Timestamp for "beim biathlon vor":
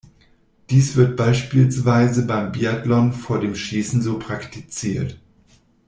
2.25-3.39